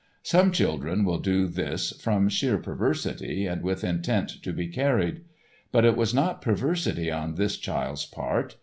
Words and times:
Some 0.23 0.51
children 0.51 1.05
will 1.05 1.19
do 1.19 1.45
this 1.45 1.91
from 1.91 2.27
sheer 2.27 2.57
perversity 2.57 3.45
and 3.45 3.61
with 3.61 3.83
intent 3.83 4.29
to 4.41 4.51
be 4.51 4.67
carried. 4.67 5.21
But 5.71 5.85
it 5.85 5.95
was 5.95 6.11
not 6.11 6.41
perversity 6.41 7.11
on 7.11 7.35
this 7.35 7.55
child's 7.55 8.07
part. 8.07 8.55